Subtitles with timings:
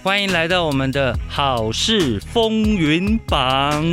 [0.00, 3.84] 欢迎来到我们的好事风云榜。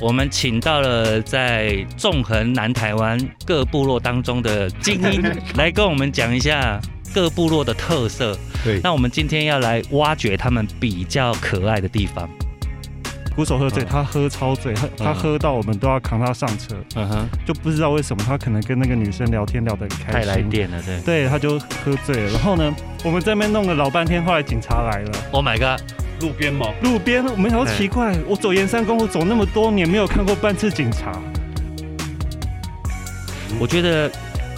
[0.00, 5.22] 我们请到了在纵横南台湾各部落当中的精英，
[5.56, 6.80] 来跟我们讲一下
[7.14, 8.36] 各部落的特色。
[8.64, 12.28] 对，那我们今天要来挖掘他们比较可爱的地方。
[13.40, 21.00] 鼓手喝醉，他喝超醉，他他喝到我们都要扛他上车，嗯哼，就不知道为什么他可能跟那个女生聊天聊得很开太来心，电了，对。
[21.00, 22.32] 对，他就喝醉了。
[22.32, 22.70] 然后呢，
[23.02, 25.80] 我们在那边弄了老半天，后来警察来了，Oh my god！
[26.20, 26.66] 路边吗？
[26.82, 31.10] 路边我们想说奇怪，我走沿山公路走那么多年，没有看过半次警察。
[33.58, 34.12] 我觉得，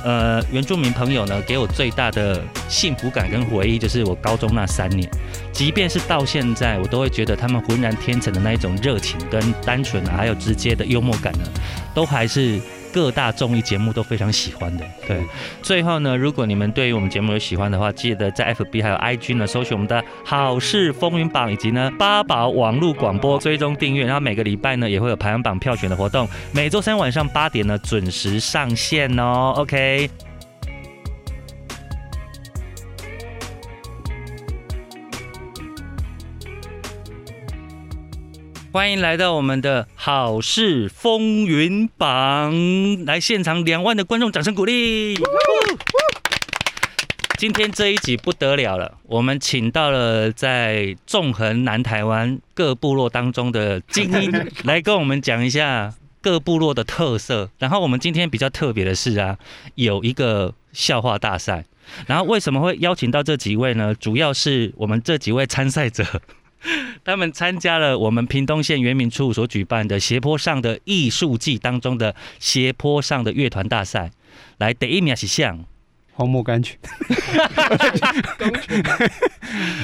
[0.04, 5.08] 呃，原住民朋友呢，给我最大的幸福感跟回忆，就是我高中那三年，
[5.52, 11.48] 即便是到现在，我都会觉得他们浑然天成的那一种热情跟单纯啊，还有直接的幽默感呢，
[11.94, 12.60] 都还是。
[12.92, 15.20] 各大综艺节目都非常喜欢的，对。
[15.62, 29.54] 最后呢，如果你们对于我们节目有喜欢的话，记得在 FB 还有 IG 呢，搜寻我们的好事风云榜以及呢八宝网络广播，追踪订阅，然后每个礼拜呢也会有排行榜票选的活动，每周三晚上八点呢准时上线哦。
[29.56, 30.31] OK。
[38.72, 45.14] 欢迎来到我们的好事风云榜，来现场两万的观众掌声鼓励。
[47.36, 54.32] 今天这一集不得了了，我们请到了在纵横南台湾各部落当中的精英，
[54.64, 57.50] 来跟我们讲一下各部落的特色。
[57.58, 59.36] 然后我们今天比较特别的是啊，
[59.74, 61.66] 有一个笑话大赛。
[62.06, 63.94] 然后为什么会邀请到这几位呢？
[63.94, 66.22] 主要是我们这几位参赛者。
[67.04, 74.10] 他们参加了我们屏东县原民处所举办的斜坡上的艺术季当中的斜坡上的乐团大赛。
[74.58, 75.64] 来，第一名是像，
[76.14, 76.78] 荒漠甘泉。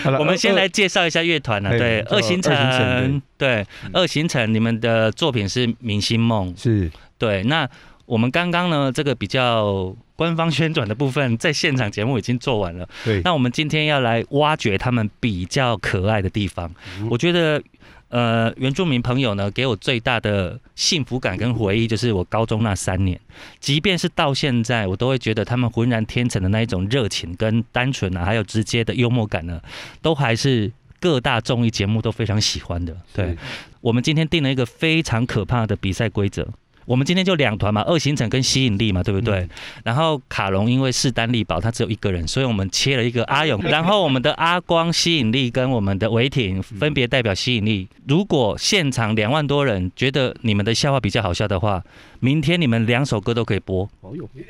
[0.02, 6.54] 好了我们先二来介绍一下乐团呢、对，二行程，对，二行程，你们的作品是《明星梦》。
[6.62, 7.68] 是对，那
[8.06, 12.88] 我们刚刚呢，这个比较官方宣传的部分，在现场节目已经做完了。
[13.04, 16.68] 对，那我们今天要来挖掘他们比较可爱的地方。
[16.98, 17.62] 嗯我觉得，
[18.08, 23.20] 呃，原住民朋友呢，给我最大的幸福感跟回忆，就是我高中那三年，
[23.60, 29.62] 即便是到现在，我都会觉得他们浑然天成的那一种热情跟单纯啊，还有直接的幽默感呢，
[30.02, 30.72] 都还是。
[31.00, 33.38] 各大综艺节目都非常喜欢的，对
[33.80, 36.48] 我们今天定了一个非常可怕的比赛规则。
[36.88, 39.46] 我们今天就两团嘛，二行程跟吸引力嘛，对不对？
[39.84, 47.86] 然后卡龙因为势单力薄，他只有一个人，所以我们切了一个阿勇， 然后我们的阿光吸引力跟我们的维挺分别代表吸引力。
[48.06, 51.84] 如果现场两万多人觉得你们的笑话比较好笑的话，
[52.20, 53.86] 明天你们两首歌都可以播。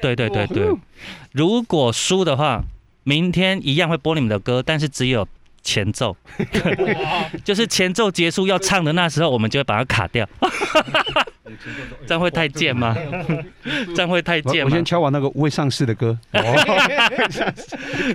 [0.01, 0.73] 对对对对，
[1.33, 2.63] 如果输的话，
[3.03, 5.27] 明天一样会播你们的歌，但是只有
[5.63, 6.17] 前奏，
[7.45, 10.29] 就是前奏结束要唱的那时候，我们就会把它卡掉。
[12.07, 12.95] 这样会太贱吗？
[13.97, 14.85] 这样会太贱吗我我先？
[14.85, 16.19] 敲完那个未上市的歌。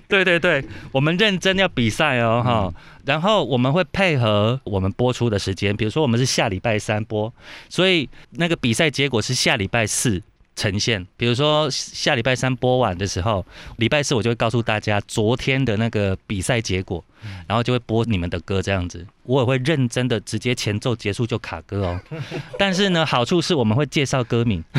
[0.08, 2.74] 对对对，我们认真要比赛哦哈，
[3.06, 7.34] 然后我们会配合我们播出的时间，比如说我们是下礼拜三播，
[7.70, 10.22] 所以那个比赛结果是下礼拜四
[10.56, 11.06] 呈现。
[11.18, 13.46] 比如说下礼拜三播完的时候，
[13.78, 17.04] 礼拜四我就会告诉大家昨天的那个比赛结果，
[17.48, 19.06] 然后就会播你们的歌这样子。
[19.24, 22.00] 我也会认真的直接前奏结束就卡歌哦，
[22.60, 24.64] 但是呢，好处是我们会介绍歌名。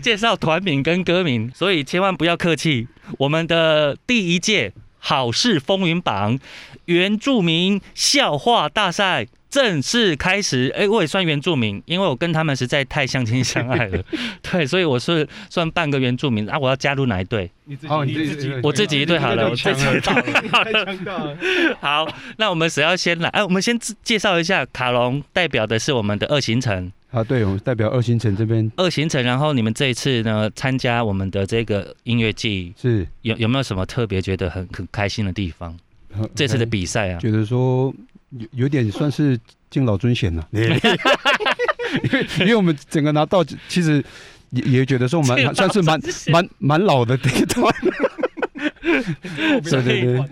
[0.00, 2.86] 介绍团名跟歌名，所以千万不要客气。
[3.18, 6.38] 我们的第一届好事风云榜
[6.84, 10.70] 原住民笑话大赛正式开始。
[10.76, 14.04] 哎、我也算原住民，因为我跟他们实在太相亲相爱了。
[14.42, 16.58] 对，所以我是算半个原住民啊。
[16.58, 17.50] 我要加入哪一队？
[17.64, 20.12] 你自哦你自己我自己一队好了，我自己一队
[20.52, 20.84] 好了。
[20.84, 21.38] 强大了。
[21.80, 22.06] 好，
[22.36, 23.30] 那我们谁要先来？
[23.30, 26.92] 哎、我们先介绍一下，卡隆代表的是我们的二行程。
[27.10, 35.74] 啊，对，我代表二行程这边二行程，然后你们这一次呢参加我们的这个音乐季，是有有没有什么特别觉得很很开心的地方？
[36.12, 37.94] 呃这次的比赛啊，觉得说
[38.38, 39.38] 有有点算是
[39.70, 40.60] 敬老尊贤了， 因
[42.12, 44.04] 为因为我们整个拿到，其实
[44.50, 47.74] 也也觉得说蛮敬老算是蛮蛮蛮老的这个团，
[49.62, 50.24] 对对对，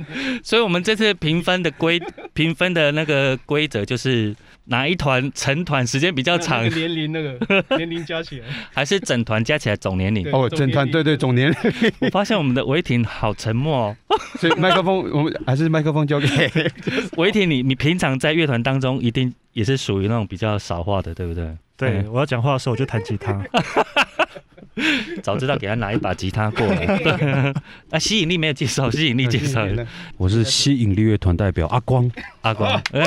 [0.42, 2.00] 所以我们这次评分的规
[2.32, 4.34] 评分的那个规则就是
[4.66, 7.36] 哪一团成团时间比较长那，个年龄那个
[7.76, 10.26] 年龄加起来，还是整团加起来总年龄？
[10.32, 11.56] 哦，整团对对总年龄，
[12.00, 13.96] 我发现我们的维婷好沉默哦。
[14.38, 16.26] 所以麦克风我们还是麦克风交给
[17.18, 21.56] 维婷，你你平常在乐团当中一定也是属于那种比较少话的，对不对？
[21.76, 23.44] 对，嗯我要讲话的时候我就弹吉他。
[25.22, 27.52] 早知道给他拿一把吉他过来。
[27.90, 29.66] 啊，吸引力没有介绍，吸引力介绍。
[30.16, 32.10] 我是吸引力乐团代表阿光，
[32.40, 33.06] 阿光，呃，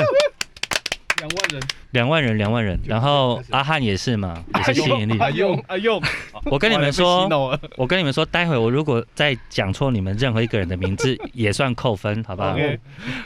[1.20, 2.78] 两万人，两万人，两万人。
[2.84, 5.18] 然后阿汉也是嘛， 也是吸引力。
[5.18, 6.00] 阿用阿用，
[6.44, 7.28] 我跟你们说，
[7.76, 12.56] 我跟你们说，待会我如果再讲错你们任何一个人的名字， 也算扣分，好不好？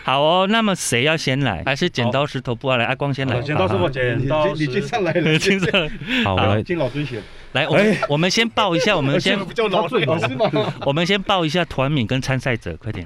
[0.02, 1.62] 好哦，那么谁要先来？
[1.66, 2.76] 还是剪刀石头布啊？
[2.76, 3.40] 来，阿光先来。
[3.42, 5.70] 剪刀石头剪刀石你先上来了，金色，
[6.24, 7.20] 好，我好来敬老尊贤。
[7.52, 9.38] 来，我们我们先报一下，我们先？
[10.86, 13.04] 我们先报一下团名跟参赛者，快点。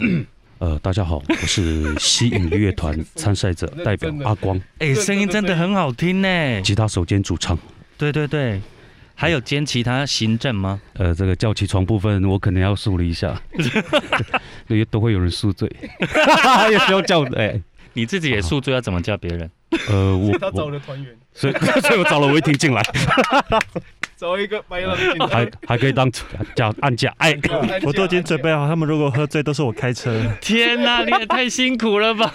[0.59, 6.63] 呃，大家好，我是吸引乐团参赛者代表阿光， 哎，声音真的很好听呢。
[6.63, 7.59] 吉他手兼主唱。
[7.99, 8.59] 对对对，
[9.15, 10.81] 还有兼其他行政吗？
[10.95, 13.39] 呃，这个叫起床部分我可能要梳理一下，
[14.67, 15.71] 对，都会有人宿醉，
[16.71, 17.61] 也需要叫哎，
[17.93, 19.51] 你自己也宿醉，要怎么叫别人？
[19.91, 22.81] 呃，我他找了团员，所以所以我找了违停进来，
[24.17, 26.11] 找一个白狼进来还还可以当
[26.55, 27.39] 叫按价，哎，
[27.85, 30.11] 我都已经准备好，他们如果喝醉都是我开车。
[30.41, 32.33] 天哪，你也太辛苦了吧！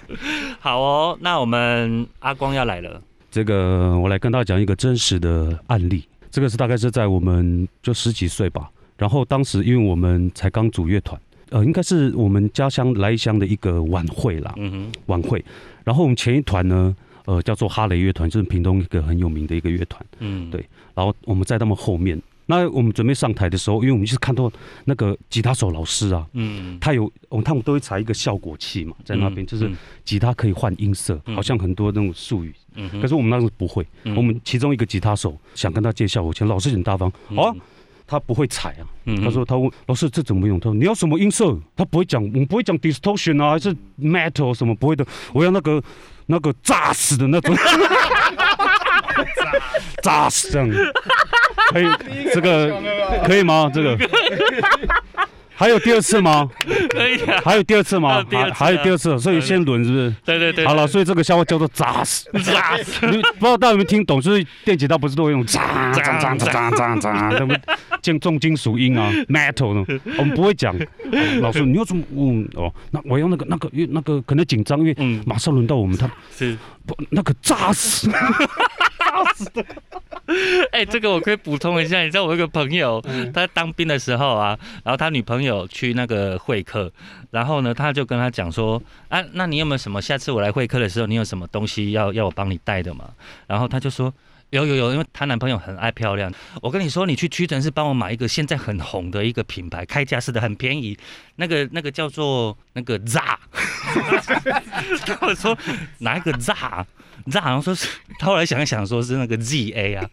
[0.60, 3.00] 好哦，那我们阿光要来了。
[3.30, 11.18] 这个我来跟大家讲一个真实的案例，这个是大概是在我们就十几岁吧，然后当时因为我们才刚组乐团，
[11.50, 15.42] 呃，应该是我们家乡来乡的一个晚会啦，嗯哼，晚会，
[15.84, 16.94] 然后我们前一团呢，
[17.24, 22.20] 呃，叫做哈雷乐团，就是屏东一个很有名的一个乐团，嗯，对然后我们在他们后面。
[22.46, 24.52] 那我们准备上台的时候，因为我们就是看到
[24.84, 29.74] 那个吉他手老师啊，嗯，他有，我们他们都会踩一个效果器嘛，在那边，就是嗯
[30.04, 32.54] 吉他可以换音色，嗯好像很多那种术语。
[32.74, 37.56] 嗯可是我们那时候不会，嗯我们其中一个吉他手想跟他借效果器，老师很大方，哦，，
[38.06, 40.60] 他不会踩啊，嗯他说他问老师这怎么用？
[40.60, 41.58] 他说你要什么音色？
[41.74, 45.82] 他不会讲，我们不会讲 distortion 啊，还是 metal 什么不会的，我要那个
[46.26, 47.56] 那个炸死的那种，
[50.02, 50.68] 炸死这样，
[51.70, 51.86] 可以
[52.32, 52.80] 这个
[53.26, 53.70] 可以吗？
[53.72, 53.96] 这个
[55.56, 56.48] 还有第二次吗？
[56.90, 58.10] 可以啊，还有第二次吗？
[58.10, 60.14] 还有第二次啊还还有第二次，所以先轮是不是？
[60.24, 62.28] 对对对，好了，所以这个笑话叫做扎死。
[62.42, 64.20] 扎死， 你不知道大家有没有听懂？
[64.20, 67.56] 就是电吉他不是都会用炸炸炸炸炸炸，那么
[68.02, 69.84] 重重金属音啊，metal 呢？
[70.18, 70.74] 我们不会讲。
[71.40, 72.04] 老师， 你要怎么？
[72.16, 76.56] 嗯，哦，那我要那个那个，因为那个可能紧张，因为嗯，马上轮到我们，他是，
[76.86, 78.10] 不那个炸死。
[80.74, 83.00] 哎，这个我可以补充一下，你知道我有个朋友，
[83.32, 86.92] 他当兵的时候啊，然后他女朋友去那个会客，
[87.30, 93.08] 然后呢，他就跟他讲说，啊，那你有没有什么下次我来会客的时候，你有什么东西要要我帮你带的嘛？
[93.46, 94.12] 然后他就说。
[94.50, 96.32] 有有有，因为她男朋友很爱漂亮。
[96.62, 100.96] 我跟你说，你去屈臣氏帮我买一个现在很红的一个品牌，开架式的，很便宜。
[101.36, 103.18] 那个那个叫做那个 Z。
[105.22, 105.58] 我说
[105.98, 106.32] 哪一个
[107.26, 107.88] Z？Z 好像说是，
[108.18, 110.08] 他后来想一想说是那个 ZA 啊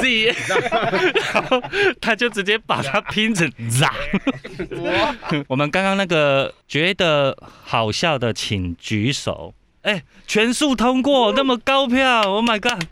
[0.00, 0.26] ，Z，
[1.34, 1.62] 然后
[2.00, 3.86] 他就直接把它拼成 Z。
[5.48, 9.54] 我们刚刚那个觉得好笑的，请举手。
[9.88, 12.82] 哎，全数通过，那么高票，Oh my god！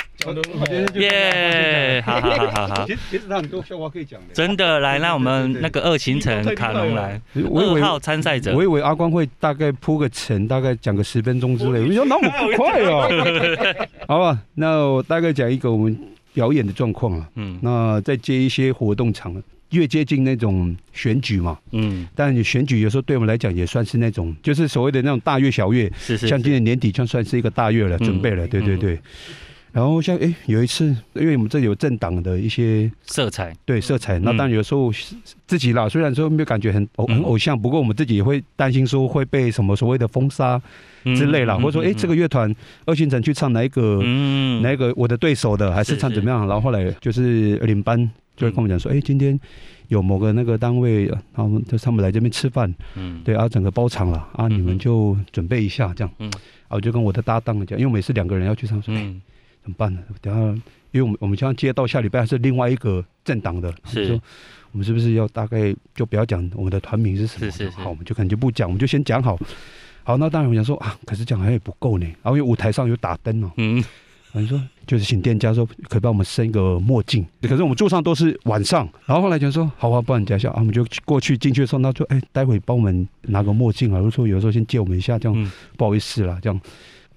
[0.94, 4.32] 耶，好好好好好，其实其实他很多笑话可以讲的。
[4.32, 11.82] 真的来，那我们那个二行程卡龙来，二号参赛者我，以为阿光会大概铺个陈，大概讲个十分钟之类。
[11.86, 15.94] 我说那么快哦， 好吧，那我大概讲一个我们
[16.32, 17.28] 表演的状况啊。
[17.34, 19.34] 嗯那再接一些活动场，
[19.70, 28.98] 越接近那种选举嘛，嗯，但你选举有时候对我们来讲也算是那种，就是所谓的那种大月小月，是是，像今年年底就算是一个大月了，嗯准备了，对对对。
[29.72, 34.90] 然后像哎有一次，因为我们这里有政党的一些色彩，对色彩，那嗯当然有时候
[35.46, 37.22] 自己啦，虽然说没有感觉很偶很嗯。
[37.24, 40.58] 偶像，不过我们自己也会担心说会被什么所谓的封杀
[41.04, 42.54] 之类啦，或者说哎这个乐团
[42.86, 44.62] 二星城去唱哪一个嗯。
[44.62, 46.46] 哪一个我的对手的，还是唱怎么样？
[46.48, 49.38] 然后后来就是领班就会跟我们讲说，哎今天
[49.88, 56.12] 有某个那个单位，呃他们就他们来这边吃饭，嗯对啊整个包场了啊，嗯你们就准备一下这样。
[56.18, 56.30] 嗯
[56.68, 58.94] 啊，我就跟我的搭档讲，因为我们也是两个人要去唱，说
[59.62, 60.00] 怎么办呢？
[60.20, 60.62] 等下，
[60.92, 64.22] 因为我们我们将接到下礼拜还是另外一个政党的，是我们说
[64.72, 67.50] 我们是不是要大概就不要讲我们的团名是什么？
[67.50, 69.38] 是是是好，我们就可能就不讲，我们就先讲好。
[70.04, 72.06] 好，那当然我想说啊，可是讲好像也不够呢。
[72.22, 73.82] 然后因为舞台上有打灯哦，嗯
[74.32, 78.88] 我就说就是请店家说可以帮我们升一个墨镜，可是我们桌上都是晚上。
[79.04, 86.60] 然后后来就说好啊，不然你加一下啊，我们就过去进去的时候，他说哎，待会帮我们拿个墨镜啊，就说有时候先借我们一下，这样、嗯不好意思啦，这样。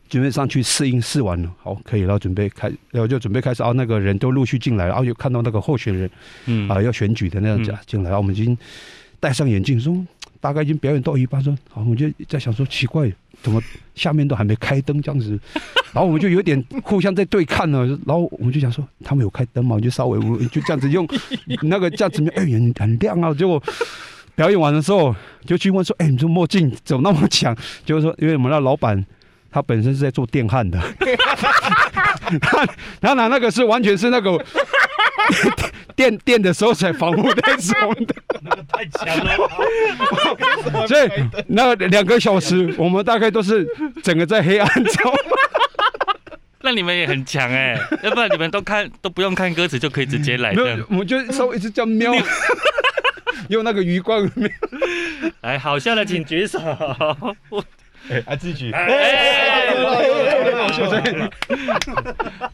[0.09, 6.09] 准备上去试音试完了，好，可以，然后准备开，然后就准备开始，啊，那个人都陆续进来，然后又看到那个候选人
[6.47, 8.57] 嗯啊、要选举的那样子嗯进来，然后我们已经
[9.19, 9.95] 戴上眼镜，说
[10.41, 13.07] 大概已经表演到一半，说好，我就在想说奇怪，
[13.41, 13.61] 怎么
[13.95, 15.39] 下面都还没开灯这样子，
[15.93, 21.07] 然后我们就有点互相在对看了，然后我们就想说他们有开灯嘛，我就稍微我就这样子用
[21.63, 23.61] 那个这样子，哎、很很亮啊，结果。
[24.35, 25.13] 表演完的时候，
[25.45, 27.53] 就去问说：“哎、你这墨镜怎么那么强？”
[27.83, 29.05] 就是说，因为我们那老板
[29.51, 30.79] 他本身是在做电焊的，
[32.39, 32.65] 他
[33.01, 34.41] 他拿那个是完全是那个
[35.99, 38.15] 电电的时候才防护那种的，
[38.71, 39.35] 太强了，
[40.87, 41.09] 所以
[41.47, 43.67] 那两个小时我们大概都是
[44.01, 45.13] 整个在黑暗中。
[46.63, 52.13] 那你们也很强哎，要不然你们都看都不用看歌词就可以直接来没这样，有我们就稍微一直这样瞄，
[53.49, 54.49] 用那个余光瞄。
[55.43, 56.59] 来好笑的请举手。
[58.09, 58.71] 哎，还自己。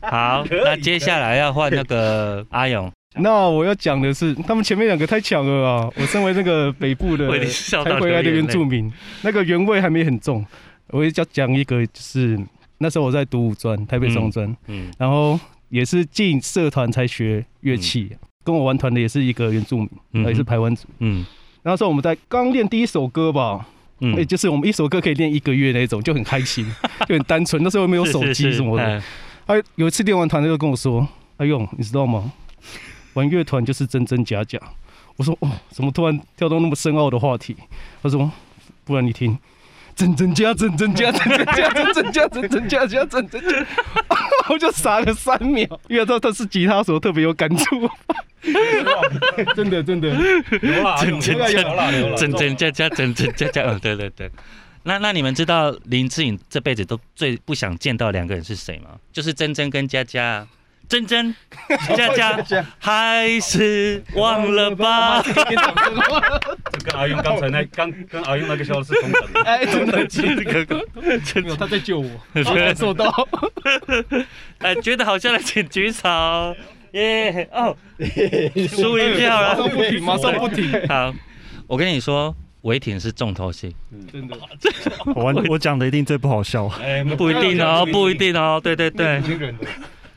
[0.02, 5.90] 好，那接下来要换那个阿勇，那我要讲的是，他们前面两个太强了啊！
[5.96, 8.92] 我身为那个北部的才回来的原住民，
[9.22, 10.46] 那个原味还没很重。
[10.88, 12.40] 我也要讲一个，就是
[12.78, 20.88] 那时候我在读五专，台北中专，嗯然后也是进社团才学乐器，跟我玩团的也是一个原住民，嗯也是排湾族。
[21.00, 21.26] 嗯
[21.64, 23.66] 那时候我们在刚练第一首歌吧，
[24.02, 26.64] 嗯哎、就是我们一首歌可以练一个月那种，就很开心，
[27.08, 27.64] 就很单纯。
[27.64, 28.86] 那时候没有手机什么的。
[28.86, 29.04] 的，
[29.48, 31.08] 他有一次练完团，他就跟我说
[31.38, 32.32] ：“哎呦，你知道吗？
[33.16, 34.60] 玩乐团就是真真假假。”
[35.18, 37.56] 我说：“哦，怎么突然跳到那么深奥的话题？”
[38.04, 38.32] 他说
[38.86, 39.38] ：“不然你听，
[39.96, 43.66] 真真假真真假真真假真真假真真假假真真假。”
[44.48, 47.90] 我就傻了三秒，因为他他是吉他手，特别有感触。
[49.56, 50.10] 真的真的，
[50.62, 54.30] 有啦，真真有有啦有啦真真假假，真真假假，嗯，对对对。
[54.84, 58.90] 那那你们知道林志颖这辈子都最不想见到两个人是谁吗？
[59.12, 60.48] 就是真真跟佳佳啊。
[60.88, 61.36] 珍珍，
[61.96, 65.22] 佳佳，还是忘了吧？
[65.22, 65.34] 这
[66.84, 69.42] 跟阿勇刚才那 刚跟阿勇那个笑是同等的。
[69.44, 70.06] 哎，真的，
[70.52, 73.28] 哥哥没有他在救我，我感受到。
[74.60, 76.08] 哎，觉得好笑的请举手。
[76.92, 77.76] 耶、哦，
[78.70, 81.14] 输一票了，马上不停，马上不停，好，
[81.68, 83.76] 我跟你说，违停是重头戏，
[84.12, 84.38] 真的。
[85.14, 86.68] 我完我讲的一定最不好笑。
[86.82, 89.22] 哎，不一定哦，不一定哦，对对对。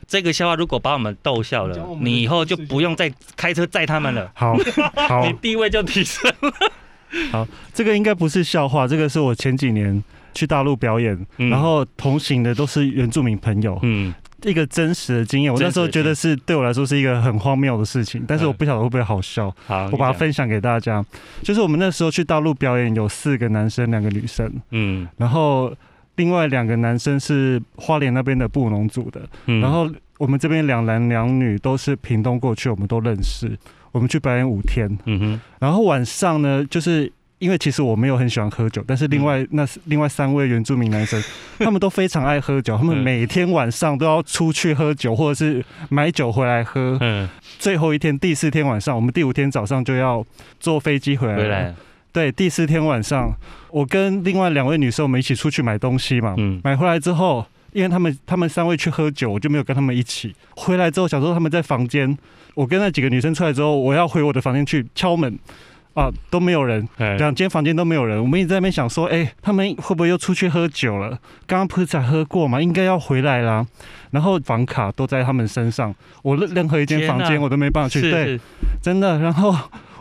[0.08, 4.56] 这个笑话如果把我们逗笑了你以后就不用再开车载他们了，好，
[5.06, 5.26] 好。
[5.26, 6.52] 你，地位就提升了。
[7.30, 10.02] 好这个应该不是笑话，这个是我前几年
[10.34, 11.50] 去大陆表演，嗯。
[11.50, 14.12] 然后同行的都是原住民朋友，嗯，
[14.44, 15.52] 一个真实的经验。
[15.52, 21.04] 我那时候觉得是对我来说是一个很荒谬的事情，但是我不晓得会不会好笑，好，我把它，分享给大家。
[21.42, 25.08] 就是我们那时候去大陆表演，有四个男生，两个女生，嗯。
[25.16, 25.72] 然后
[26.18, 33.56] 另外两个男生是花莲那边的布农族的，嗯然后我们这边两男两女都是屏东过去，我们都认识。
[33.90, 41.20] 我们去表演五天，嗯哼，然后晚上呢，就是因为其实我没有很喜欢喝酒，但是另嗯外、那另外三位原住民男生，
[41.58, 46.98] 他们都非常爱喝酒，他们嗯每天晚上都要出去喝酒，或者是买酒回来喝。
[47.00, 47.26] 嗯，
[47.58, 50.24] 最后一天，第四天晚上，我们第五天早上就要
[50.60, 51.42] 坐飞机回来了。
[51.42, 51.74] 回来，
[52.18, 53.32] 对，第四天晚上，
[53.70, 56.34] 我跟另外两位女生我们一起出去买东西嘛。
[56.36, 60.34] 嗯买回来之后，因为他们他们三位去喝酒，我就没有跟他们一起。
[60.56, 62.18] 回来之后，想说他们在房间，
[62.56, 65.38] 我跟那几个女生出来之后，我要回我的房间去敲门，
[65.94, 68.20] 啊，都没有人，哎两间房间都没有人。
[68.20, 71.10] 我们一直在那边想说，哎、他们会不会又出去喝酒了？
[71.46, 73.64] 刚刚不是才喝过嘛，应该要回来啦。
[74.10, 78.10] 然后房卡都在他们身上，我任任何一间房间我都没办法去。
[78.10, 78.40] 对，
[78.82, 79.20] 真的。
[79.20, 79.54] 然后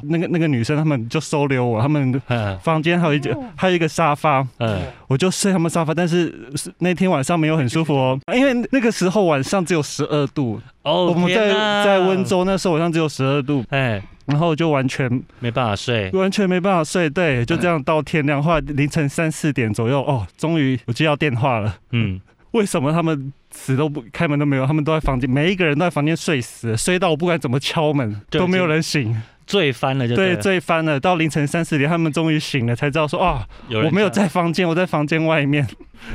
[0.03, 2.57] 那个那个女生他们就收留我，他们嗯。
[2.59, 22.19] 房间还有一间还有一个沙发，嗯，我就睡他们沙发，但是是那天晚上没有很舒服哦，因为那个时候晚上只有十二度，哦，我们在在温，州那时候晚上只有十二度，哎，然后就完全没办法睡，完全没办法睡，对，就这样到天亮，后来凌晨三四点左右，哦，终于我接到电话了，嗯，
[22.51, 29.15] 为什么他们死都不开门都没有，他们都在房间，每一个人都在房间睡死，睡到我不管怎么敲门都没有人醒，
[29.47, 35.65] 醉翻了就对，了醉翻了，到凌晨三四点他们终于醒了，才知道说啊，有人我没有在房间，我在房间外面。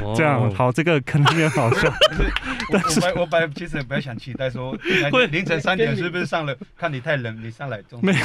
[0.00, 1.92] 哦这样好，这个可能有点好笑。
[2.70, 4.74] 我我本来我本来其实不要想期待说，
[5.10, 6.56] 会凌晨三点是不是上了？
[6.78, 7.98] 看你太冷，你上来中。
[8.00, 8.18] 没有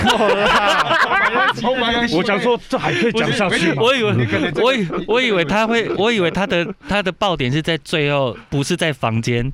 [0.45, 0.95] 啦，
[2.13, 3.81] 我想说这还可以讲下去吗？
[3.81, 9.51] 我以为你可能我以我以为他会，我以为他的他的爆点是在最后，不是在房间，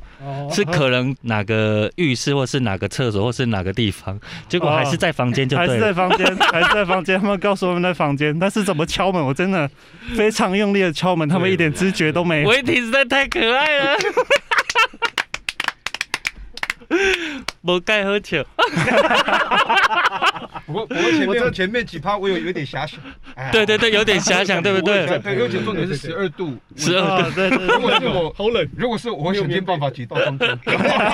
[0.52, 4.20] 是可能哪个浴室或是哪个厕所或是哪个地方，
[4.50, 5.94] 结果还是在房间就还是在。
[5.94, 7.20] 房间， 还是在房间。
[7.20, 9.70] 他们告诉我们在房间，但是怎么敲门，我真的
[10.16, 12.50] 非常用力的敲门，他们一点知觉都没有。
[12.50, 13.96] 维体实在太可爱了。
[17.62, 18.46] 无盖喝酒。
[20.66, 22.98] 不过不过前面前面几趴我有有点遐想，
[23.36, 25.06] 哎对对对，有点遐想，对不对？
[25.20, 27.32] 对，而且重点是十二度，十二度。
[27.32, 28.68] 对对如果是我，好冷。
[28.78, 30.58] 如果是我，想尽办法挤到中间。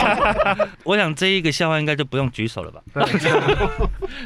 [0.84, 2.82] 我想这一个笑话应该就不用举手了吧？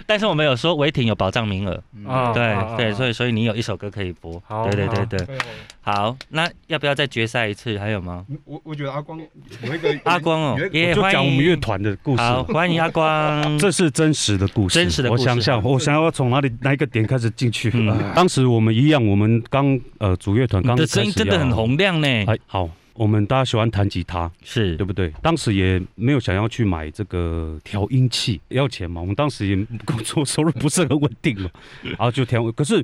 [0.05, 4.41] 但是我们有说违停有保障名额，啊对对，所以所以你有一首歌可以播。
[4.45, 5.37] 好对对对好对，
[5.81, 7.79] 好，那要不要再决赛一次？
[7.79, 8.25] 还有吗？
[8.45, 11.55] 我我觉得阿光有一个阿光哦也欢就讲我们乐。
[11.63, 12.21] 团的故事。
[12.21, 13.41] 好，欢迎阿光。
[13.57, 17.71] 这是真实的故事，真实的故事我想想，我想要从哪里哪一个点开始进去。
[17.73, 21.53] 嗯当时我们一样，我们刚呃主乐团刚你的声音真的很。
[21.53, 22.07] 洪亮呢。
[22.25, 25.13] 哎，好，我们大家喜欢弹吉他，是对不对？
[25.21, 28.99] 当时也没有想要去买这个调音器，要钱嘛。
[28.99, 31.49] 我们当时也工作收入不是很稳定嘛，
[31.83, 32.51] 然 后就调。
[32.51, 32.83] 可是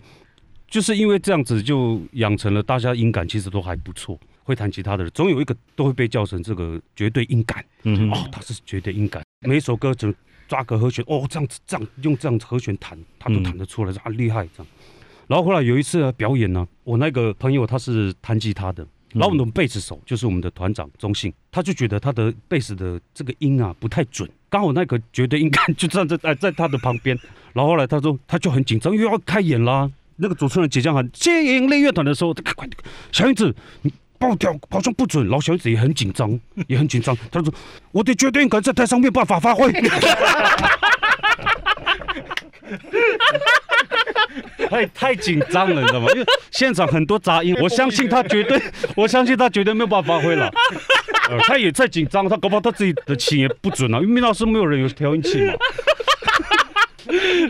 [0.70, 4.18] 就是因为这样子，就养成了大家音感其实都还不错。
[4.50, 7.63] 会弹吉他的人，总有一个都会被叫成这个绝对音感。
[7.84, 10.13] 嗯哦，他是绝对音感，每一首歌只
[10.48, 14.68] 抓个和弦，哦，这样子这样用这样子和弦弹，他都弹得出来，啊，厉害这样。
[15.27, 27.15] 然后后来有一次、啊、表演呢、我那个朋友他是弹吉他的，然后我们的贝斯手就是我们的团长中信，他就觉得他的贝斯的这个音啊不太准，刚好那个绝对音感就站在在在他的旁边，
[27.53, 29.89] 然后后来他说他就很紧张，因为要开演啦。
[30.22, 32.68] 那个主持人即将喊接引类乐团的时候，他快快
[33.10, 37.52] 小燕子，你帮我调好像不准，然后小燕子也很紧张， 也很紧张，他说
[37.92, 39.72] 我的绝对音感在台上没有办法发挥。
[44.70, 46.08] 太 太紧张了，你知道吗？
[46.14, 48.62] 因为现场很多杂音， 我相信他绝对，
[48.96, 50.52] 我相信他绝对没有办法发挥了。
[51.30, 55.54] 呃，他也在紧张，他搞不好他自己的琴也不准啊，因为米老师没有人有调音器嘛。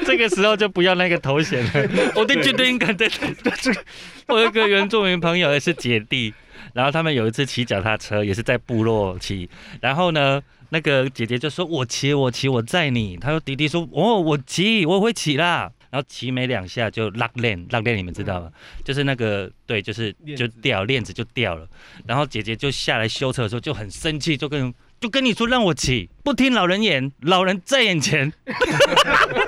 [0.06, 1.72] 这个时候就不要那个头衔了。
[2.16, 3.82] 我的绝对音感在这个。
[4.28, 6.34] 我有一个原住民朋友也是姐弟，
[6.74, 9.50] 然后他们有一次骑脚踏车，也是在部落骑，
[9.82, 10.42] 然后呢。
[10.72, 18.52] 那个姐姐就说：“我骑，我骑，我载你。”他说：“弟弟说，哦，我骑，我会骑啦。”然后骑没两下就拉链，拉链你们知道吗？
[18.86, 21.68] 就是那个对，就是就掉链子就掉了。
[22.06, 28.32] 然后姐姐就下来修车的时候就很生气，就跟就跟你说让我骑，不听老人言，老人在眼前。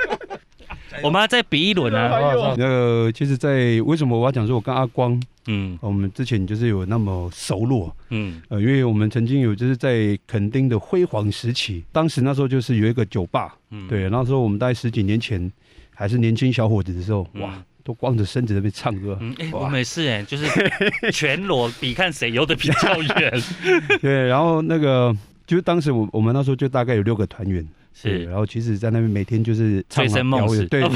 [1.03, 2.09] 我们要再比一轮啊！
[2.11, 5.77] 那个，其实，在为什么我要讲说，我跟阿光，嗯。
[5.81, 8.41] 我们之前就是有那么熟络，嗯。
[8.49, 15.51] 呃，因为我们曾经有就是在垦丁的辉煌时期，当时那时候就是有一个酒吧，嗯，对，那时候我们大概十几年前
[15.93, 17.41] 还是年轻小伙子的时候，嗯。
[17.41, 19.61] 哇，都光着身子在那边唱歌，嗯，哎、哇。
[19.61, 20.45] 我们是哎、就是
[21.11, 23.41] 全裸比看谁游的比较远。
[23.99, 25.15] 对，然后那个
[25.47, 28.25] 就是当时我我们那时候就大概有六个团员，对，是。
[28.25, 30.89] 然后其实在那边每天就是唱啊醉生梦死，表演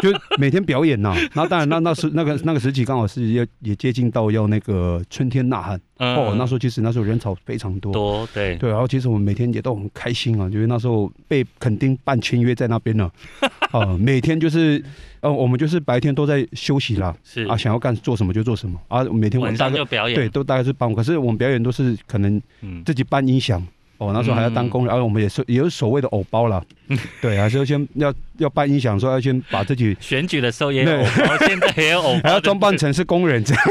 [0.00, 7.90] 对 就每天表演呐、 然后当然那那时那个那个时期刚好是要也接近到要那个春天呐喊、哦，那时候其实那时候人潮非常多。
[7.90, 13.10] 嗯多对，对，然后其实我们每天也都很开心啊，就是那时候被肯定办签约在那边了，
[13.72, 14.80] 啊、每天就是，
[15.20, 17.42] 呃，我们就是白天都在休息啦，是。
[17.46, 18.80] 啊，想要干做什么就做什么。
[18.86, 23.60] 啊，每天晚上就表演，对，都大概是帮，可是我们表演都是可能嗯，自己搬音响。
[23.98, 26.62] 哦，那时候还要当工人，然后我们也是也有所谓的偶包啦，
[27.20, 33.64] 对，还是要先要要办音响，说要先把自己选举的时候也有对偶包，现在也有偶包，还要装扮成是工人这样。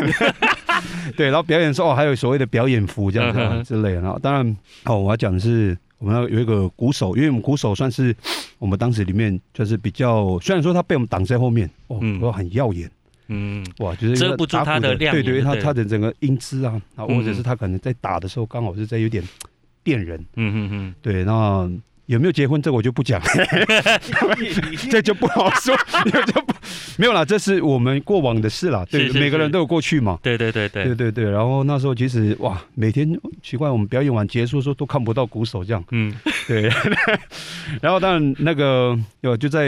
[1.15, 4.01] 对，然后表演的时候哦还有所谓的表演服这样之类的。
[4.01, 8.15] 然后当然哦，我要讲的是我们要有一个鼓手，因为我们鼓手算是
[8.59, 12.89] 我们当时里面就是比较，虽然说他被我们挡在后面，哦，嗯都很耀眼。
[13.29, 19.23] 嗯，哇，就是遮不住他的亮对对，他他的整个音姿啊，或者是他可能在打的时候刚好是在有点
[19.87, 21.69] 电人，嗯嗯嗯，对，那
[22.07, 23.21] 有没有结婚这个我就不讲，
[24.91, 25.73] 这就不好说，
[26.11, 26.53] 这就不
[26.97, 30.19] 没有啦，这是我们过往的事啦，对，是是是每个人都有过去嘛。
[30.21, 30.83] 对对对对。
[30.83, 36.13] 对，对对，然后那时候其实哇，每天奇怪，我们表演完结束的时候都看不到鼓手这样，嗯。
[36.47, 36.69] 对。
[37.81, 39.67] 然后当然那个有就在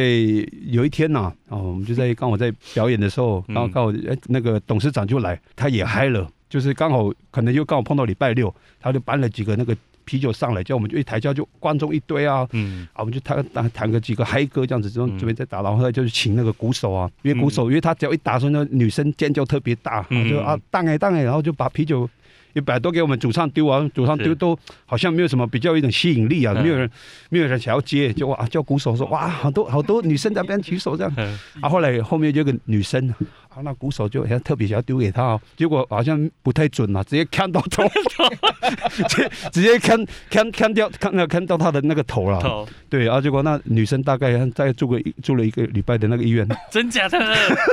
[0.68, 3.56] 有一天呐、哦，我们就在刚好在表演的时候，嗯。
[3.56, 9.76] 刚好刚好哎那个董事长就来，他也嗨了，就是刚好可能又刚好碰到礼拜六，他就搬了几个那个
[10.10, 12.88] 啤酒上来，叫我们就一台叫就观众一堆啊，嗯。
[12.94, 20.28] 啊，我们就弹弹弹个几个嗨歌这样子，之后嗯准备再打，然后他就是请那个鼓手啊，因为鼓手，因为他只要一打的时候，那女生尖叫特别大，嗯。
[20.28, 22.10] 就啊荡哎荡哎，然后就把啤酒
[22.54, 26.64] 一百多给我们主唱丢啊，主唱丢都好像没有什么比较有一种吸引力啊，嗯。
[26.64, 26.90] 没有人
[27.30, 31.38] 没有人想要接，就哇叫鼓手说哇好多好多女生在那边举手这样，嗯。
[31.62, 33.08] 啊后来后面就有个女生
[33.50, 37.84] 啊，那鼓手就特别想要丢给他哦，结果好像不太准啊，直接看到头，
[39.08, 42.40] 直接直接看看看掉看到看到他的那个头了。
[42.40, 42.68] 头。
[42.90, 47.20] 对，啊结果那女生大概在住个住了一个礼拜的那个医院，真假的，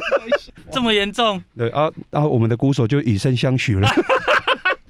[0.70, 1.42] 这么严重？
[1.56, 3.88] 对啊，然后我们的鼓手就以身相许了，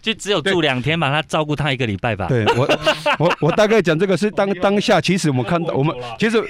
[0.06, 2.26] 就只有住两天嘛，他照顾他一个礼拜吧。
[2.28, 2.78] 对我，
[3.18, 6.40] 我我大概讲这个是当 当下，其实我们看到我们其实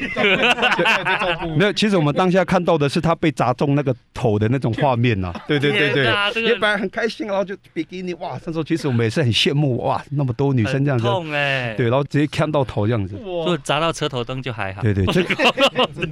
[1.57, 13.15] 没有，其实我们当下看到的是他被砸中那个头的那种画面呐、对对对对天，哪这个也本很开心，然后就比基尼哇，那时候其实我们也是很羡慕哇，那么多女生这样子，痛哎、对，然后直接看到头这样子。
[13.25, 14.83] 如果砸到车头灯就还好。
[14.83, 15.35] 对对，这个，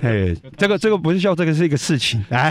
[0.00, 2.50] 哎，这个这个不是笑，这个是一个事情，哎，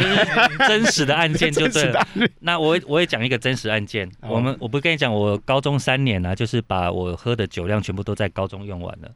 [0.67, 2.07] 真实的案件就对了。
[2.41, 4.07] 那我也我也讲一个真实案件。
[4.21, 9.09] 我们我不跟你讲，我高中三年啊，就是把我喝的酒量全部都在高中用完了。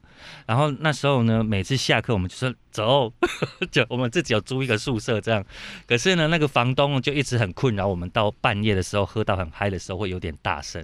[0.45, 3.11] 然后那时候呢，每次下课我们就说走，
[3.69, 5.43] 就我们自己有租一个宿舍这样。
[5.85, 10.81] 可是呢，那个房东就一直很困扰我们，到半夜的时候喝到很嗨的时候会有点大声。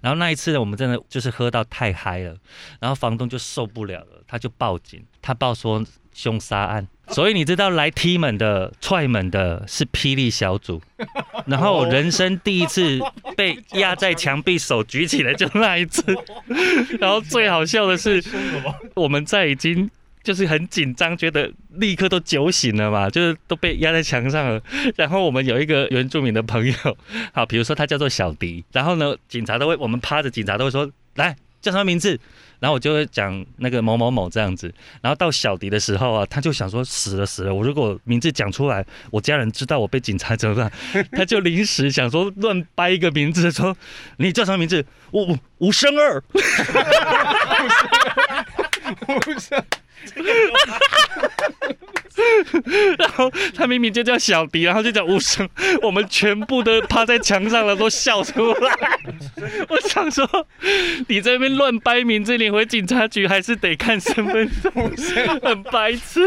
[0.00, 2.34] 然后那一次呢，我们真的就是喝到太嗨了，
[2.80, 6.88] 然后房东就受不了了，他就报警，他报说凶杀案。
[7.12, 10.80] 所以你知道来踢门的、踹门的是霹雳小组，
[11.46, 12.98] 然后人生第一次
[13.36, 16.02] 被压在墙壁，手举起来就那一次。
[16.98, 18.22] 然后最好笑的是，
[18.94, 19.90] 我们在已经
[20.22, 24.62] 就是很紧张，觉得立刻都酒醒了嘛，就是都被压在墙上了。
[24.96, 26.74] 然后我们有一个原住民的朋友，
[27.32, 32.18] 好，比如说他叫做小迪，然后呢，警察都会，我们趴着，警察都会说来叫什么名字，
[32.58, 34.70] 然后我就会讲那个某某某这样子。
[35.00, 40.70] 然后到小迪的时候啊，他就想说死了死了，我如果名字讲出来，我家人知道我被警察怎么办？
[41.16, 43.76] 他就临时想说乱掰一个名字，说
[44.16, 44.84] 你叫什么名字？
[45.12, 46.22] 我我吴生二。
[52.98, 55.48] 然后他明明就叫小迪，然后就叫无声，
[55.82, 59.00] 我们全部都趴在墙上了，都笑出来。
[59.68, 60.26] 我想说，
[61.08, 64.48] 你在那边乱掰名字，你回警察局还是得看身份
[64.96, 66.20] 证，很白痴。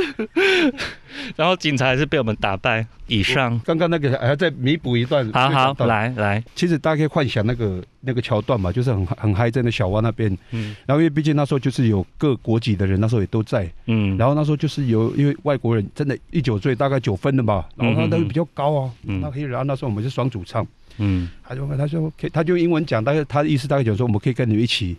[1.38, 2.86] 然后警察还是被我们打败。
[3.08, 5.32] 以上，刚刚那个还要再弥补一段。
[5.32, 19.22] 好好来来，其实大家可以幻想那个那个桥段嘛，就是很很嗨在那小湾那边，嗯然后因为毕竟那时候就是有各国籍的人，那时候也都在，嗯，然后那时候就是有因为外国人真的一九岁大概九分的吧，然后他都比较高啊，嗯。
[19.22, 20.66] 那可以，然后那时候我们是双主唱，
[20.98, 21.30] 嗯。
[21.44, 24.96] 他就他说可以他就英文讲，大概他的意思大概就说我们可以跟你们一起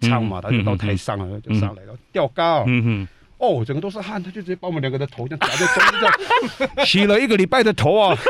[0.00, 2.66] 唱嘛，嗯他就到台上了，就上来了，吊高。
[3.42, 6.06] 哦，整个都是汗，他就直接把我们两个的头这样夹在中间这
[6.78, 8.16] 样， 洗了一个礼拜的头啊！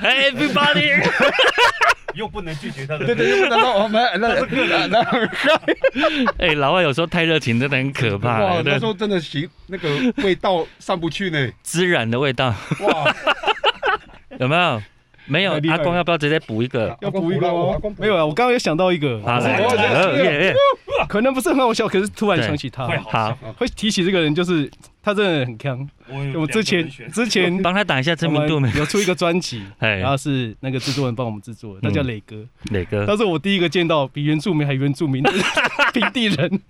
[0.00, 1.02] Hey everybody，
[2.14, 3.04] 又不能拒绝他的。
[3.06, 5.00] 对对，然后我们那那那
[6.38, 9.90] 哎、老外有时候太热情，真的很可怕、哇，对那时候真的洗那个
[10.22, 13.14] 味道上不去呢，孜然的味道哇！
[14.38, 14.80] 有没有？
[15.26, 16.96] 没有阿公要不要直接补一个？
[17.00, 17.76] 要补一个吗？
[17.98, 19.20] 没有啊，我刚刚有想到一个，
[21.08, 24.70] 可能不是很好笑，可是突然想起他，好，会提起这个人，就是
[25.04, 25.88] 他真的很强。
[26.08, 28.70] 我们之前之前 帮他打一下知名度没？
[28.72, 35.30] 有出一个专辑， 哎然后是那个制作人帮我们制作的，他叫磊哥，磊哥，他是我第一个见到比原住民还原住民的
[35.92, 36.60] 平地人。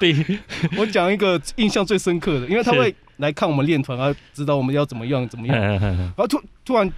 [0.00, 0.38] 比
[0.76, 6.90] 我讲一个印象最深刻的，因为他是会来看我们练团，然后知道我们要怎么样怎么样，然嗯后突突然。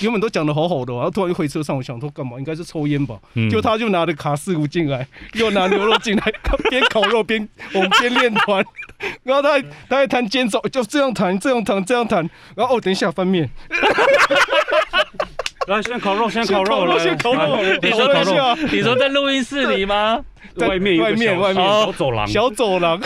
[0.00, 2.38] 原本都讲的好好的，然后突然又回车上，我想说干嘛？
[2.38, 3.16] 应该是抽烟吧。
[3.34, 3.50] 嗯。
[3.50, 6.32] 就他就拿着卡式炉进来， 又拿牛肉进来，
[6.70, 8.64] 边烤肉边我们边练团，
[9.22, 13.50] 然后他还他还弹肩奏，就这样弹这样弹这样弹，然后哦等一下翻面，
[15.68, 20.24] 来，先烤肉，先烤肉，先烤肉来你说烤肉，你说在录音室里吗？
[20.56, 21.64] 外面外面外面。
[21.64, 23.00] 小走廊，小走廊，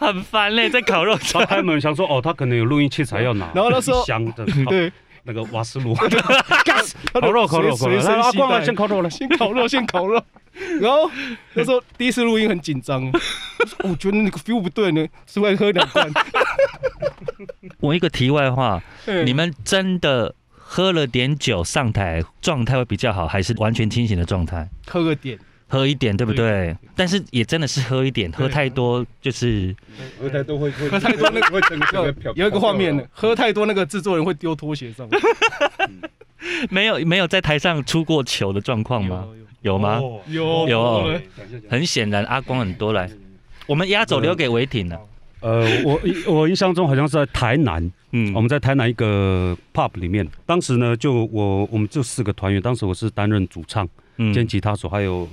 [0.00, 4.44] 很烦嘞，在烤肉他开门想说，哦，他可能有录音器材要拿，然后那时候一箱的。
[4.66, 4.90] 对，
[5.28, 5.94] 那个瓦斯炉，
[7.12, 8.00] 烤肉，烤肉，烤肉，
[8.64, 9.10] 先烤肉了。
[9.10, 10.22] 先烤肉， 先烤肉。
[10.80, 11.08] 然后
[11.52, 13.04] 那时候第一次录音很紧张，
[13.84, 16.10] 我觉得那个 feel 不对呢，是不是喝两罐？
[17.78, 24.66] 我一个题外话，嗯你们真的喝了点酒上台，状态会比较好，还是完全清醒的状态？
[24.86, 25.38] 喝个点，
[25.68, 26.74] 喝一点，对不对？
[26.96, 29.74] 但是也真的是喝一点，喝太多就是
[30.20, 35.08] 喝太多会会喝太多那个会整个飘有一个画面，喝太多那个制作人会丢拖鞋上，
[36.70, 39.26] 没有没有在台上出过糗的状况吗？
[39.62, 39.98] 有吗？
[39.98, 41.20] 哦有有。
[41.68, 43.10] 很显然，阿光很多来，
[43.66, 44.98] 我们压轴留给维挺了。
[45.40, 46.00] 呃，我
[46.32, 48.32] 我印象中好像是在台南，嗯。
[48.34, 54.32] 我们在台南一个 pub 里面，当时呢就我我们就四个团员，当时我是担任主唱嗯。
[54.32, 55.28] 兼吉他手，还有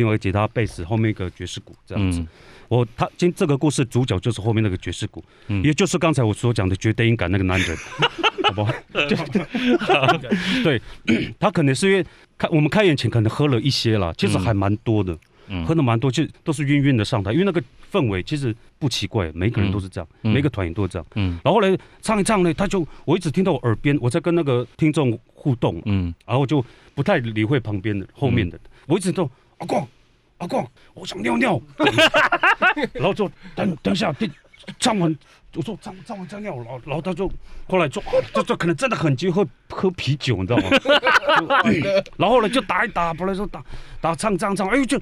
[0.00, 2.20] 另外一个吉他、贝斯，后面一个爵士鼓这样子。
[2.20, 2.28] 嗯。
[2.68, 5.62] 我他今这个故事主角就是后面那个爵士鼓，嗯。
[5.62, 7.76] 也就是刚才我所讲的绝对音感那个男人，
[8.44, 8.72] 好不好？
[10.64, 10.80] 对，
[11.38, 12.06] 他可能是因为
[12.38, 15.12] 开我们开演前可能喝了一些啦，其实还蛮多的。
[15.48, 15.66] 嗯。
[15.66, 21.06] 喝的蛮多，就都是晕晕的上台，因为那个氛围其实不奇怪，每个人都是这样，嗯每个团员都是这样。
[21.16, 21.38] 嗯。
[21.44, 26.14] 然后呢，唱一唱呢，他就我一直听到我耳边，我在跟那个听众互动，嗯。
[26.24, 29.28] 然后我就不太理会旁边的后面的，我一直都
[29.60, 29.86] 阿光
[30.38, 31.60] 阿光，我想尿尿，
[32.92, 34.30] 然后就等等一下，第
[34.78, 35.14] 唱完
[35.54, 37.30] 我说唱唱完再尿，然后然后他就
[37.68, 40.70] 后来就、啊、这这可能真的很急，喝喝啤酒，你知道吗？
[40.78, 41.82] 就
[42.16, 43.62] 然后呢就打一打，本来说打
[44.00, 45.00] 打唱唱唱，哎呦就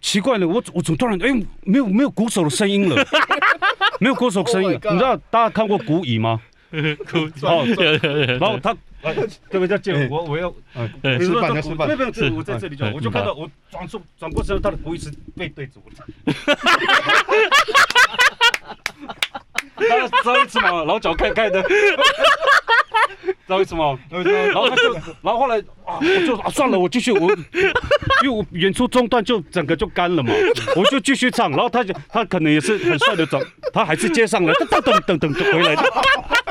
[0.00, 1.32] 奇怪了，我我怎么突然哎
[1.62, 2.96] 没有没有鼓手的声音了，
[3.98, 4.78] 没有鼓手声音了。
[4.84, 6.40] Oh 你知道大家看过鼓椅吗？
[7.42, 7.64] 哦，
[8.38, 8.76] 然后他，
[9.14, 9.14] 哎，
[9.50, 9.78] 对不对？
[9.78, 10.50] 借我，我我要，
[11.00, 15.90] 比如说他示范没有我在这里就好，是我就看到我转出转过身，他的头一直背对着我。
[15.94, 15.96] 的。
[19.76, 21.68] 他知道一次嘛，然后脚开开的，知
[23.46, 27.30] 道一次嘛，然后他就，然后后来啊，我就啊算了，我继续我，
[28.22, 30.32] 因为我演出中断就整个就干了嘛，
[30.74, 33.40] 我就继续唱，然后他就他可能也是很帅的转，
[33.72, 35.76] 他还是接上了，噔噔噔噔噔回来，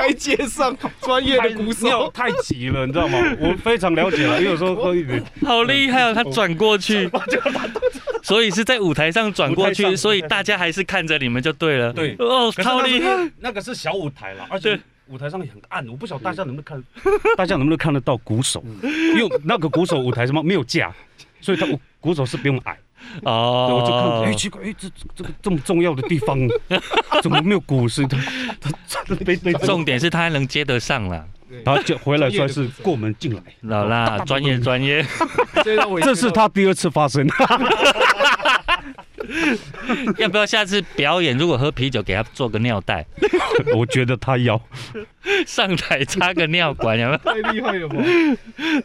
[0.06, 3.18] 还接上 专业的鼓手，太急了，你知道吗？
[3.40, 6.14] 我非常了解了，因为有时候喝一点，好厉害哦！
[6.14, 7.10] 他转过去，
[8.22, 11.92] 所以是在舞台上转过去，所以大家还是看着你们就对了。
[11.92, 13.30] 对哦，超厉害！
[13.40, 16.82] 那个是小舞台了，而且舞台上也很暗，我不晓得大家能不能看，
[17.36, 20.94] 大家能不能看得到鼓手，因为那个鼓手舞台什么没有架，
[21.40, 21.66] 所以他
[22.00, 22.76] 鼓手是不用矮。
[23.22, 26.38] 对，哦，我就看，哎，奇怪，哎，这这个这么重要的地方，
[27.22, 28.06] 怎么没有鼓声？
[28.08, 28.18] 他
[28.60, 31.24] 他他背背重点是他还能接得上啦。
[31.64, 35.06] 他就回来算是过门进来，老啦，专业专业。
[36.02, 37.24] 这是他第二次发生。
[40.18, 41.38] 要不要下次表演？
[41.38, 43.06] 如果喝啤酒，给他做个尿袋，
[43.76, 44.60] 我觉得他要，
[45.46, 47.18] 上台插个尿管，有没有？
[47.18, 47.96] 太厉害了吧？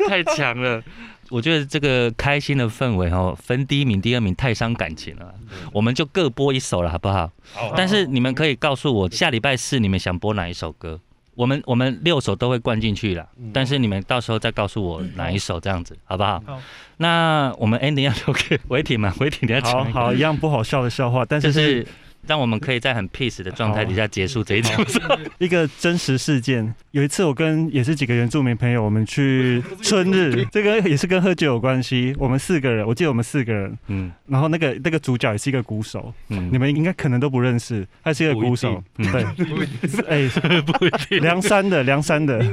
[0.07, 0.83] 太强了。
[1.31, 5.33] 我觉得这个开心的氛围哦，分第一名、第二名太伤感情了，
[5.71, 7.31] 我们就各播一首了，好不好？
[7.75, 10.99] 但是你们可以告诉我，下礼拜四你们想播哪一首歌？
[11.33, 16.43] 我们我们六首都会灌进去了，但是你们到时候再告诉我哪一首，这样子好不好？
[16.45, 16.61] 好。
[16.97, 19.99] 那我们 ending 要留给伟霆嘛，伟霆你要好讲一个。
[19.99, 21.87] 好一样不好笑的笑话，但是是
[22.27, 24.83] 让我们可以在很 peace 的状态底下结束这一场。
[25.39, 26.73] 一个真实事件。
[26.91, 32.13] 有一次，我跟也是几个原住民朋友，我们去春日， 这个也是跟喝酒有关系。
[32.17, 34.11] 我们四个人，我记得我们四个人，嗯。
[34.27, 36.49] 然后那个那个主角也是一个鼓手，嗯。
[36.51, 39.23] 你们应该可能都不认识，他是一个鼓手，对，
[40.07, 40.29] 哎，
[40.61, 41.21] 不一定。
[41.21, 42.43] 梁山的，梁山的，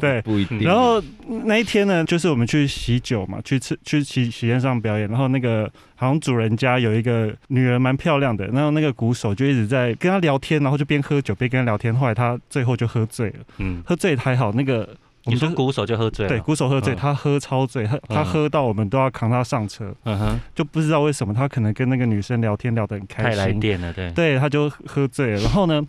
[0.00, 0.20] 对。
[0.22, 0.60] 不一定。
[0.60, 1.02] 然后
[1.44, 14.88] 那一天呢，就是我们去喜酒嘛，去吃去喜喜宴上表演，然后那个好像主人家有一个女人蛮漂亮的，然后那个鼓手就一直在跟他聊天，然后就边喝酒边跟他聊天，后来他最后就喝醉了，嗯，喝醉还好，那个
[15.24, 16.28] 我们鼓手就喝醉了？
[16.28, 16.96] 对，鼓手喝醉，嗯。
[16.96, 24.12] 他喝超醉，他他嗯喝到我们都要扛他上车，嗯哼，就不知道为什么他可能跟那个女生聊天聊得很开太来心，电了，对。
[24.12, 25.84] 对，他就喝醉了，然后呢，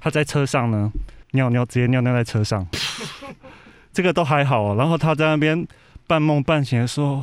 [0.00, 0.90] 他在车上呢
[1.32, 2.66] 尿尿，直接尿尿在车上，
[3.92, 5.66] 这个都还好哦，然后他在那边
[6.06, 7.22] 半梦半醒的说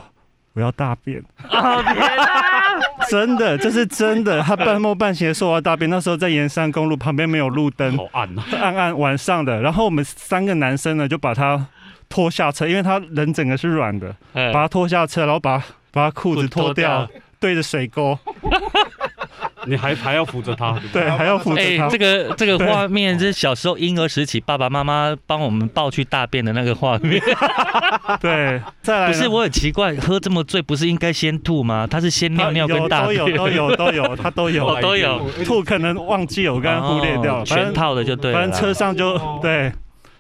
[0.58, 1.24] 我要大便！
[3.08, 8.44] 真的，这是真的，他半梦半醒的说我要大便，那时候在沿山公路旁边没有路灯，好暗啊！
[8.60, 11.64] 暗暗晚上的，然后我们三个男生呢就把他
[12.10, 17.08] 拖下车，因为他人整个是软的，哎把他拖下车，然后把把他裤子脱掉，
[17.40, 18.18] 对着水沟，
[19.68, 21.88] 你还还要扶着他， 对，还要扶着哎、他。
[21.90, 27.22] 这个这个画面是小时候婴儿时期爸爸妈妈帮我们抱去大便的那个画面。
[28.20, 31.86] 对，再来不是，我很奇怪，喝这么醉不是应该先吐吗？
[31.90, 38.38] 他是先尿尿跟大便，都有都有 都有，他都有哦都有，吐可能忘记了，我刚刚忽略掉全套的就对了。
[38.40, 39.72] 反正车上就对。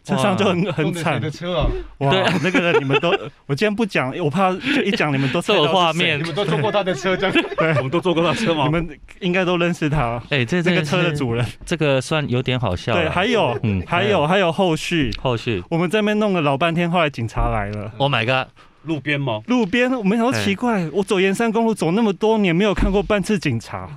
[0.07, 1.67] 车上就很很惨的车啊，
[1.97, 2.11] 哇！
[2.41, 3.09] 那个人你们都，
[3.45, 7.35] 我今天不讲，我怕就一讲你们都有画面你们都坐过他的车，这样
[7.77, 8.63] 我们都坐过他车吗？
[8.65, 8.89] 你们
[9.19, 11.45] 应该都认识他，哎、这这个车的主人。
[11.65, 13.01] 这个算有点好笑了。
[13.01, 17.91] 对，还有嗯还有还有后续，后续我们这边弄了老半天，后来警察来了。
[17.97, 18.49] ，Oh my god！
[18.83, 19.41] 路边吗？
[19.47, 23.89] 路边我们想说奇怪，我走沿山公路走那么多年，没有看过半次警察。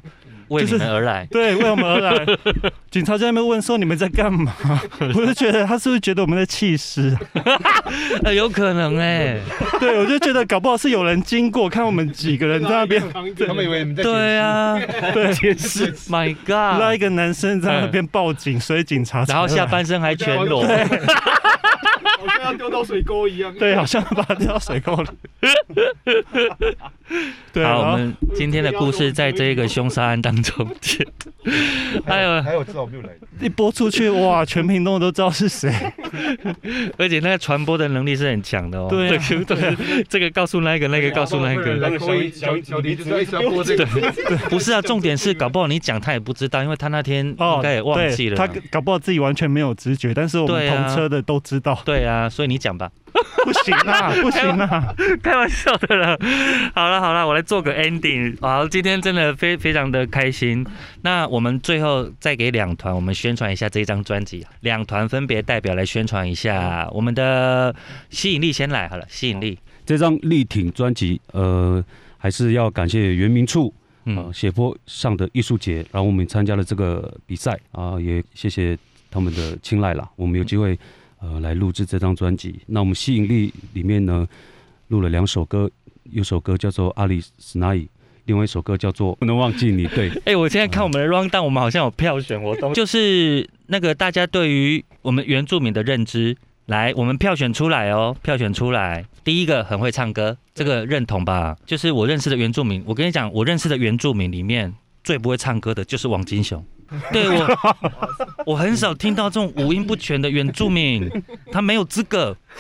[0.51, 1.27] 为你就是们而来。
[1.33, 2.27] 对，为我们而来。
[2.91, 4.53] 警察在那边问说你们在干嘛？
[5.15, 7.43] 我就觉得他是不是觉得我们在气势啊？
[8.25, 9.39] 呃，有可能哎、
[9.79, 13.23] 对，我就觉得搞不好是有人经过，看我们几个人在那边他
[13.55, 14.79] 们以为你们在对啊
[15.13, 15.93] 对监视。
[16.09, 16.81] ，My God！
[16.81, 20.65] 那一个男生在那边报警，所以警察然后下半身还全裸，
[22.21, 23.53] 好像要丢到水沟一样。
[23.55, 25.09] 对，好像把他掉到水沟里。
[27.53, 31.05] 对，好，我们今天的故事在这个凶杀案当中见。
[32.07, 33.09] 还有，还有知道没有来？
[33.41, 35.73] 一播出去，哇，全屏东都知道是谁。
[36.97, 38.87] 而且那个传播的能力是很强的哦。
[38.89, 39.77] 对对这个
[40.09, 41.77] 这个告诉那个，那个告诉那个。
[41.81, 43.87] 那个小小小林就是一直要播这个，
[44.49, 48.37] 不是啊，重点是搞不好你讲他也不知道，因为他那天应哦，该也忘记了。
[48.37, 51.81] 他搞不好自己完全没有直觉，但是我们同车的都知道。
[51.85, 52.91] 对啊，所以你讲吧。
[53.45, 54.95] 不行啊， 不行啊！
[55.23, 56.17] 开玩笑的了。
[56.75, 58.37] 好了好了，我来做个 ending。
[58.41, 60.65] 好，今天真的非非常的开心。
[61.03, 67.75] 那我们最后再给两团我们宣传一下这张专辑，两团分别代表来宣传一下我们的
[68.11, 68.53] 吸引力。
[68.53, 69.59] 先来好了，吸引力。
[69.85, 71.83] 这张力挺专辑，呃，
[72.17, 73.73] 还是要感谢原明处
[74.05, 78.79] 嗯呃，斜坡上的艺术节，然后我们参加了这个比赛啊、也谢谢
[79.11, 80.09] 他们的青睐啦。
[80.15, 80.79] 我们有机会
[81.21, 82.61] 呃来录制这张专辑。
[82.67, 84.27] 那我们吸引力里面呢，
[84.89, 85.71] 录了两首歌，
[86.05, 87.81] 有首歌叫做《阿里斯纳伊》，
[88.25, 89.87] 另外一首歌叫做《不能忘记你》。
[89.95, 99.05] 对， 哎、我现在看我们的 round down，我们好像有票选活动， 就是那个大家对于我们原住民的认知，来，我们票选出来哦，票选出来。
[99.23, 101.57] 第一个很会唱歌，这个认同吧？
[101.67, 104.73] 就是我认识的原住民，我跟你讲，我认识的原住民里面
[105.05, 106.65] 最不会唱歌的就是王金雄。
[107.13, 107.59] 对我，
[108.47, 111.09] 我很少听到这种五音不全的原住民，
[111.53, 112.37] 他没有资格。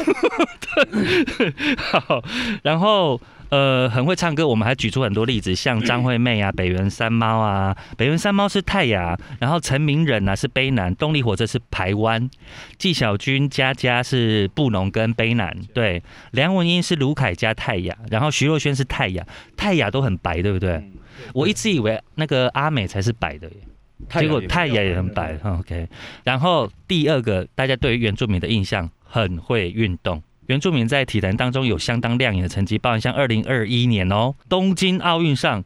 [0.77, 2.23] 对好，
[2.63, 12.31] 然后呃，很会唱歌，我们还举出很多例子，像张惠妹啊、北原山猫啊，北原山猫是泰雅，然后陈明仁啊是卑南，动力火车是排湾，
[12.79, 20.89] 纪晓君、佳佳是布农跟卑南，对，梁文音是卢凯加泰雅，然后徐若瑄是泰雅，泰雅都很白，对不对？
[21.35, 23.57] 我一直以为那个阿美才是白的耶。
[24.09, 25.89] 结果太阳也很白嗯，OK。
[26.25, 30.23] 然后第二个，大家对于原住民的印象很会运动。
[30.47, 35.63] 原住民在体坛当中有相当亮眼的成绩，包含像二零二一年哦，东京奥运上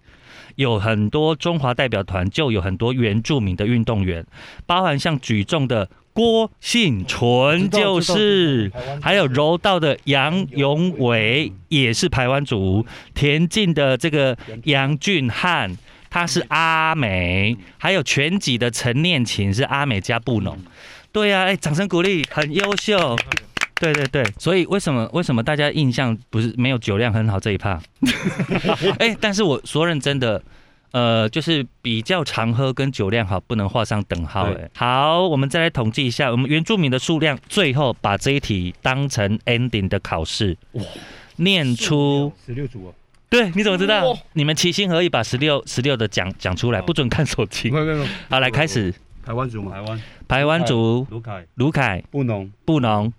[0.56, 4.26] 有很多中华代表团就有很多原住民的运动员，
[4.66, 8.70] 包含像举重的郭幸纯就是，
[9.00, 15.74] 还有柔道的杨永伟也是台湾族，田径的这个杨俊汉。
[16.14, 20.56] 他是阿美，还有全集的陈念琴是阿美加布农，
[21.10, 23.16] 对呀、哎，掌声鼓励，很优秀。
[23.80, 27.82] 对对对，所以为什么为什么大家印象不是没有酒量很好这一趴？
[29.00, 30.40] 哎，但是我说认真的，
[30.92, 34.44] 呃，就是比较常喝跟酒量好不能画上等号。
[34.52, 40.56] 哎，好，我们再来统计一下我们原住民的数量，最后把这一题当成 ending 的考试，
[41.38, 42.94] 念出十六组哦，
[43.34, 44.16] 对，你怎么知道？
[44.34, 47.68] 你们齐心合意把十六十六的讲讲出来，不准看手机。
[47.68, 47.80] 没。
[47.80, 48.94] 有没有，没有好，来开始。
[49.26, 50.02] 台湾族嘛，台湾。
[50.28, 53.12] 台湾族、卢凯、卢凯、布农、布农、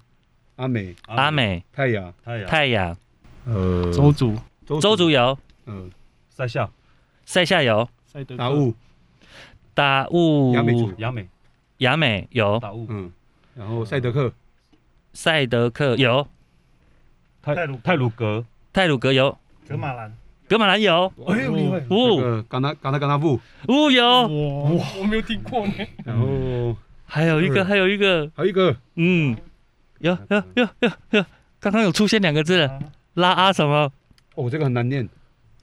[0.56, 2.96] 阿美、阿美、泰雅、泰雅、泰雅、
[3.44, 3.92] 呃。
[3.92, 5.10] 周族、周族。
[5.10, 5.92] 有、嗯，
[6.30, 6.70] 塞夏、
[7.26, 8.38] 塞夏有、赛德克。
[8.38, 8.74] 达悟、
[9.74, 11.28] 达悟、雅美族，雅美、
[11.80, 13.12] 雅美有、达悟、嗯，
[13.54, 14.32] 然后赛德克、
[15.12, 16.26] 赛德克有、
[17.42, 20.14] 泰鲁泰鲁格、泰鲁格有、格马兰，
[20.48, 24.28] 格马兰有、哎呦厉害，哦那个甘纳甘纳甘纳布，乌有，哇，
[25.00, 25.74] 我没有听过呢。
[26.04, 26.76] 然后
[27.06, 28.76] 还有一个，嗯还有一个，还有一个。
[28.96, 29.36] 嗯，
[30.00, 31.26] 有有有有有，
[31.60, 32.70] 刚刚有出现两个字，
[33.16, 33.92] 拉阿什么？
[34.36, 35.08] 哦，这个很难念，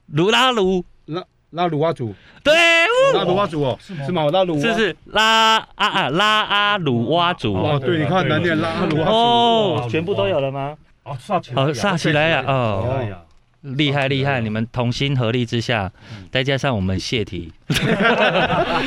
[0.07, 2.13] 鲁拉鲁，拉拉鲁哇族，
[2.43, 2.53] 对，
[3.13, 4.25] 拉鲁哇族哦，是吗？
[4.31, 4.95] 拉鲁哇是是。
[5.05, 7.53] 拉阿啊拉阿鲁哇族？
[7.53, 10.75] 哦，对，你看很难念，拉鲁哇族，哦，全部都有了吗？
[11.03, 13.05] 哦，萨奇哦，萨奇莱亚哦，
[13.63, 14.41] 厉害厉害！
[14.41, 15.91] 你们同心合力之下，
[16.31, 17.51] 再加上我们谢题，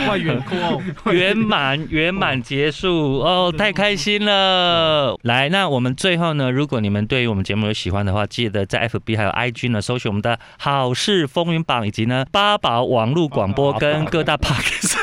[0.07, 5.19] 外援扣哦， 圆满圆满结束哦，太开心了！
[5.23, 14.97] 来，那我们最后呢，如果你们对于我们节目有喜欢的话，记得在 FB 还有 IG 呢，搜寻我们的好事风云榜，以及呢八宝网络广播跟各大 Podcast。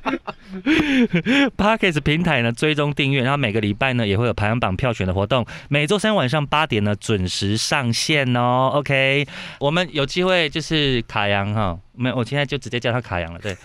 [1.56, 8.70] Podcast 平台呢追踪订阅，然后每个礼拜呢也会有排行榜票选的活动，每周三晚上八点呢准时上线哦。
[8.74, 9.26] OK，
[9.60, 13.56] 我们有机会就是卡阳哈，没有，我现在就直接叫他卡阳了，对。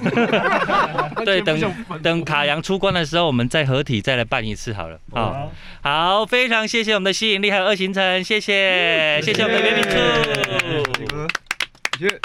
[1.26, 1.60] 对，等
[2.04, 5.00] 等卡阳出关的时候，我们再合体再来办一次好了。
[5.12, 9.90] 好，好，非常谢谢我们的吸引力还有二行程，谢谢，谢谢我们的袁明处。
[11.98, 12.20] 谢谢。